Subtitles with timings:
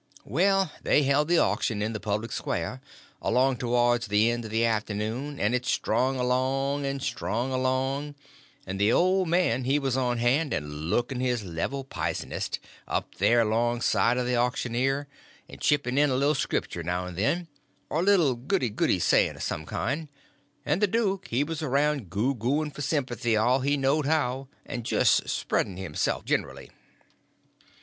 [0.25, 2.81] Well, they held the auction in the public square,
[3.21, 8.15] along towards the end of the afternoon, and it strung along, and strung along,
[8.65, 13.45] and the old man he was on hand and looking his level pisonest, up there
[13.45, 15.07] longside of the auctioneer,
[15.47, 17.47] and chipping in a little Scripture now and then,
[17.87, 20.07] or a little goody goody saying of some kind,
[20.65, 24.83] and the duke he was around goo gooing for sympathy all he knowed how, and
[24.83, 26.71] just spreading himself generly.